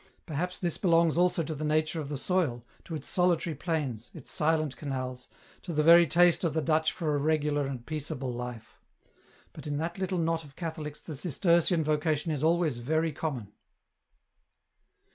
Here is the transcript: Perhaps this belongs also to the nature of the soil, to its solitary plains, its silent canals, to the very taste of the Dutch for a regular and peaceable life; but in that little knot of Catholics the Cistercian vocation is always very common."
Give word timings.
Perhaps 0.25 0.57
this 0.59 0.79
belongs 0.79 1.15
also 1.15 1.43
to 1.43 1.53
the 1.53 1.63
nature 1.63 2.01
of 2.01 2.09
the 2.09 2.17
soil, 2.17 2.65
to 2.85 2.95
its 2.95 3.07
solitary 3.07 3.53
plains, 3.55 4.09
its 4.15 4.31
silent 4.31 4.75
canals, 4.75 5.29
to 5.61 5.71
the 5.73 5.83
very 5.83 6.07
taste 6.07 6.43
of 6.43 6.55
the 6.55 6.61
Dutch 6.63 6.91
for 6.91 7.13
a 7.13 7.19
regular 7.19 7.67
and 7.67 7.85
peaceable 7.85 8.33
life; 8.33 8.79
but 9.53 9.67
in 9.67 9.77
that 9.77 9.99
little 9.99 10.17
knot 10.17 10.43
of 10.43 10.55
Catholics 10.55 10.99
the 11.01 11.15
Cistercian 11.15 11.83
vocation 11.83 12.31
is 12.31 12.43
always 12.43 12.79
very 12.79 13.11
common." 13.11 13.51